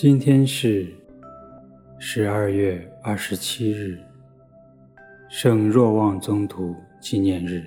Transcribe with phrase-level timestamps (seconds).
[0.00, 0.86] 今天是
[1.98, 3.98] 十二月二十七日，
[5.28, 7.64] 圣若望宗徒纪念日。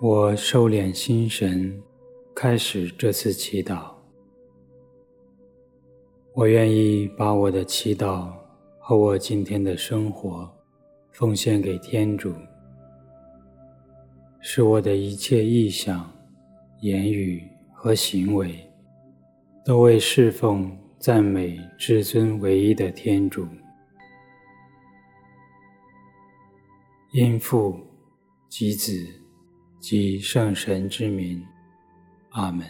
[0.00, 1.82] 我收敛心神，
[2.34, 3.92] 开始这次祈祷。
[6.32, 8.32] 我愿意把我的祈祷
[8.78, 10.50] 和我今天的生活
[11.10, 12.32] 奉献给天主，
[14.40, 16.10] 使我的一切意向、
[16.80, 17.46] 言语
[17.82, 18.70] 和行为
[19.64, 23.44] 都为侍奉、赞美至尊唯一的天主。
[27.12, 27.76] 因父
[28.48, 29.18] 及子。
[29.80, 31.44] 及圣神之名，
[32.30, 32.64] 阿门。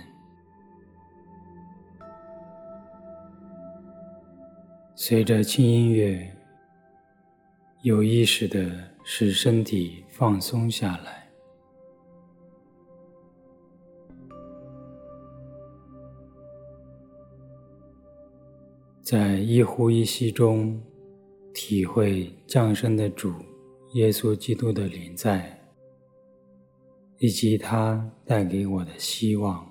[4.94, 6.34] 随着轻音乐，
[7.82, 11.21] 有意识的使身体放松下来，
[19.12, 20.80] 在一呼一吸中，
[21.52, 23.30] 体会降生的主
[23.92, 25.54] 耶稣基督的临在。
[27.18, 29.70] 以及他带给我的希望。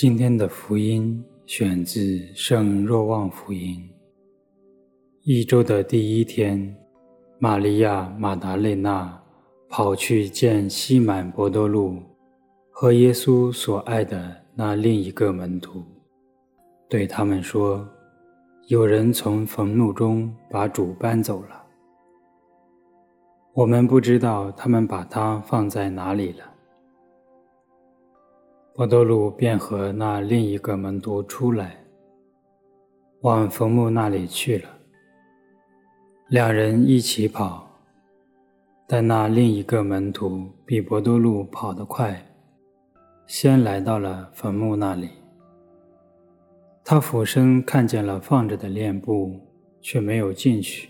[0.00, 2.00] 今天的福音选自
[2.34, 3.76] 《圣若望福音》。
[5.24, 6.74] 一周的第一天，
[7.38, 9.22] 玛利亚·玛达肋纳
[9.68, 11.98] 跑去见西满伯多禄
[12.70, 15.84] 和耶稣所爱的那另一个门徒，
[16.88, 17.86] 对他们说
[18.68, 21.62] ：“有人从坟墓中把主搬走了，
[23.52, 26.44] 我们不知道他们把他放在哪里了。”
[28.80, 31.84] 伯多禄便和那另一个门徒出来，
[33.20, 34.70] 往坟墓那里去了。
[36.28, 37.68] 两人一起跑，
[38.88, 42.24] 但那另一个门徒比伯多禄跑得快，
[43.26, 45.10] 先来到了坟墓那里。
[46.82, 49.38] 他俯身看见了放着的殓布，
[49.82, 50.88] 却没有进去。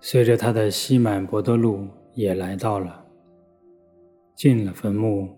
[0.00, 3.04] 随着他的西满伯多禄也来到了，
[4.34, 5.37] 进了坟墓。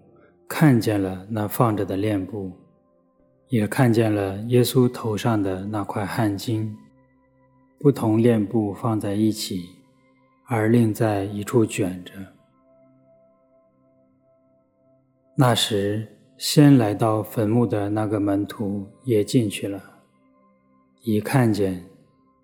[0.52, 2.50] 看见了那放着的殓布，
[3.50, 6.74] 也看见了耶稣头上的那块汗巾，
[7.78, 9.70] 不同殓布放在一起，
[10.46, 12.12] 而另在一处卷着。
[15.36, 19.80] 那时，先来到坟墓的那个门徒也进去了，
[21.02, 21.86] 一看见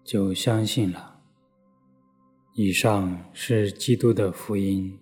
[0.05, 1.17] 就相信了。
[2.55, 4.97] 以上是基督的福音。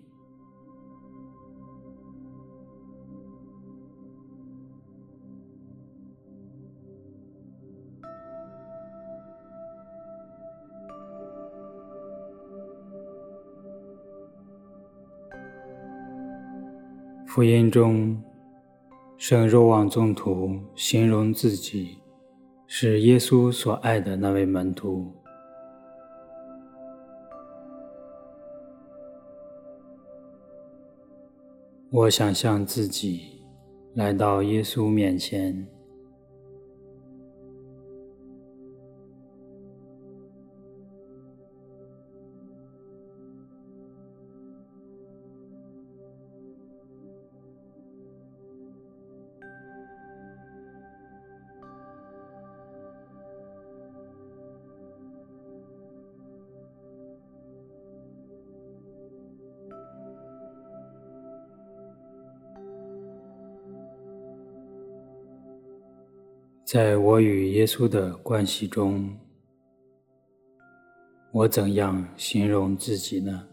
[17.35, 18.17] 福音中，
[19.17, 21.97] 圣若望宗徒形容自己
[22.65, 25.11] 是耶稣所爱的那位门徒。
[31.91, 33.43] 我想象自己
[33.95, 35.67] 来到耶稣面前。
[66.65, 69.15] 在我与耶稣的关系中，
[71.31, 73.47] 我怎样形容自己呢？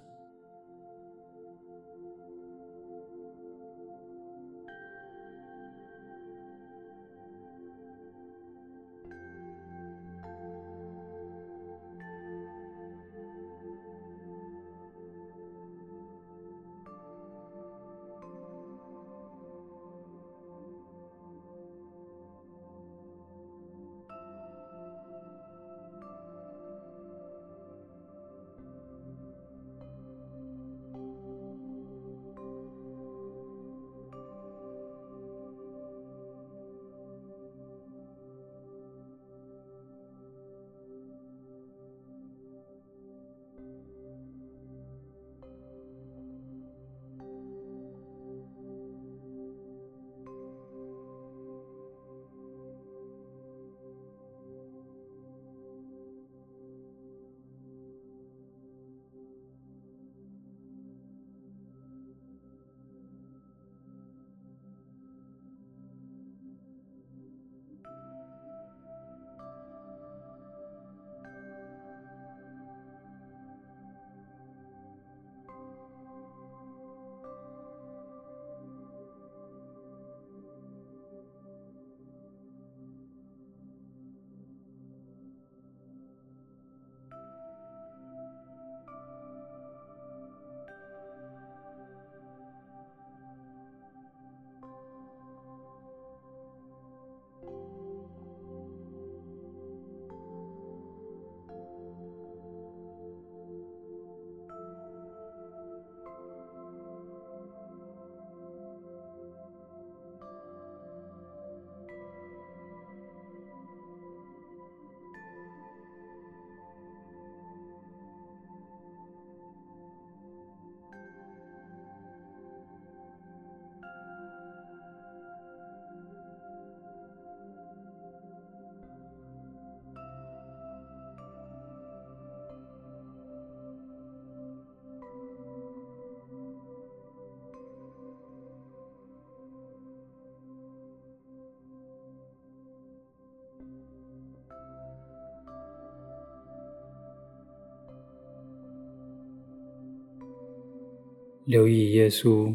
[151.45, 152.55] 留意耶稣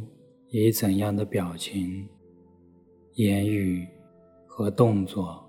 [0.50, 2.08] 以怎样的表情、
[3.16, 3.86] 言语
[4.48, 5.44] 和动作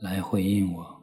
[0.00, 0.99] 来回应我。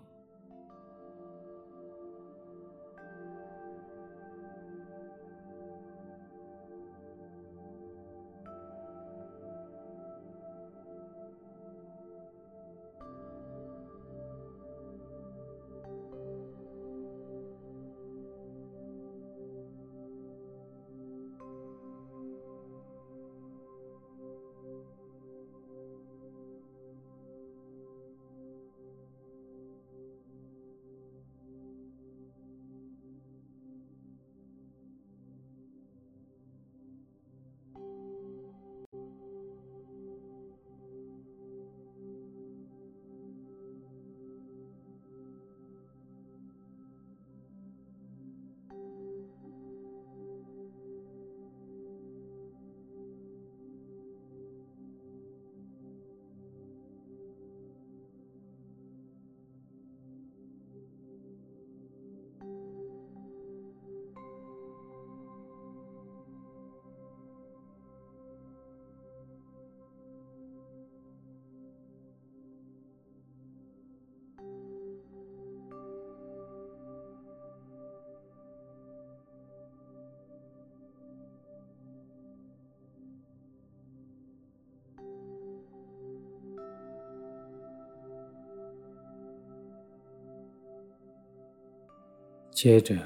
[92.58, 92.98] 接着，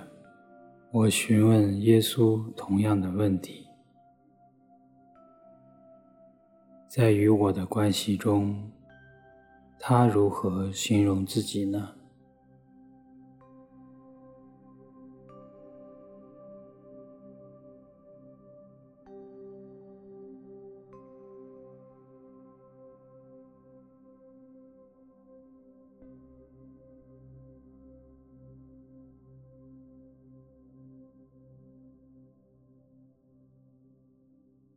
[0.93, 3.67] 我询问耶稣同样的问题：
[6.87, 8.71] 在与我的关系中，
[9.77, 11.95] 他如何形容自己呢？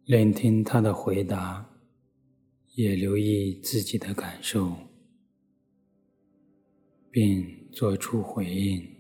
[0.07, 1.67] 聆听他的回答，
[2.75, 4.77] 也留意自己的感受，
[7.11, 8.94] 并做出回应。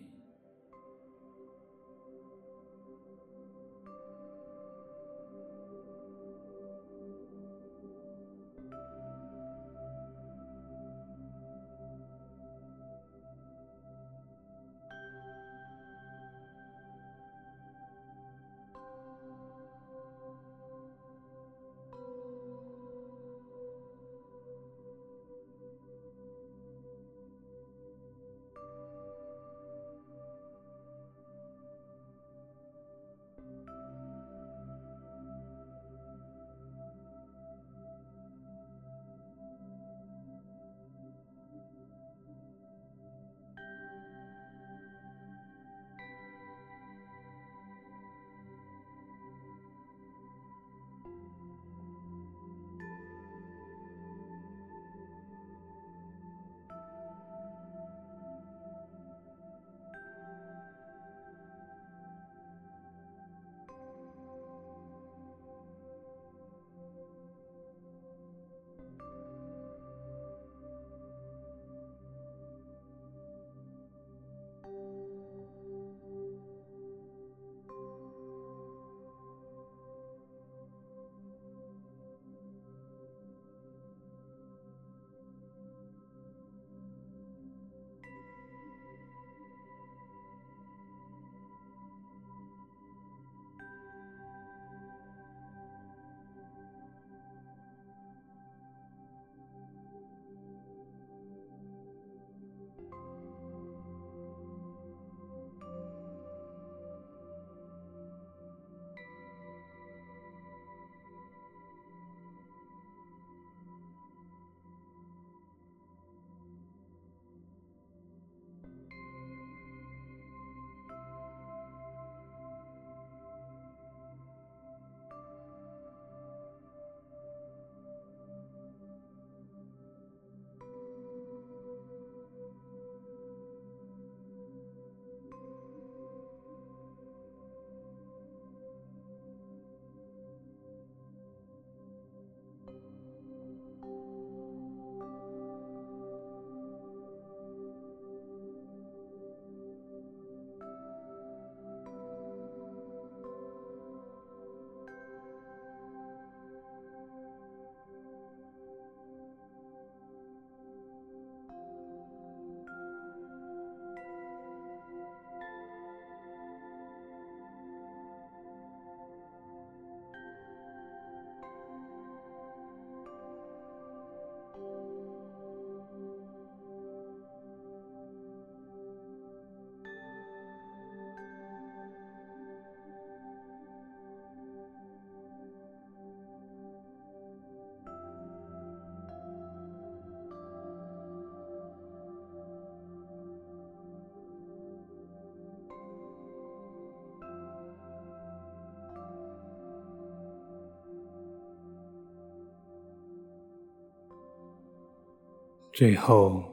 [205.76, 206.44] 最后，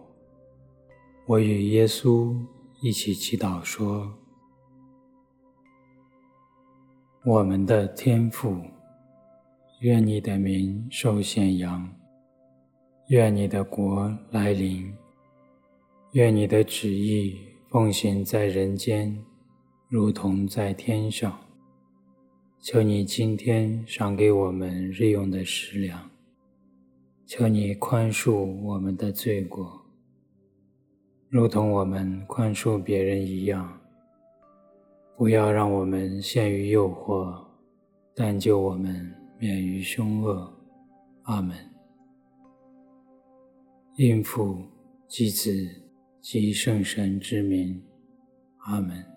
[1.28, 2.36] 我与耶稣
[2.82, 4.12] 一起祈祷说
[7.24, 8.60] ：“我们的天父，
[9.82, 11.88] 愿你的名受显扬，
[13.10, 14.92] 愿你的国来临，
[16.14, 17.38] 愿你的旨意
[17.70, 19.24] 奉行在人间，
[19.88, 21.40] 如同在天上。
[22.60, 26.10] 求你今天赏给我们日用的食粮。”
[27.34, 29.86] 求你宽恕我们的罪过，
[31.30, 33.80] 如同我们宽恕别人一样。
[35.16, 37.42] 不要让我们陷于诱惑，
[38.14, 40.54] 但救我们免于凶恶。
[41.22, 41.56] 阿门。
[43.96, 44.62] 应父
[45.08, 45.54] 及子
[46.20, 47.82] 及圣神之名。
[48.58, 49.11] 阿门。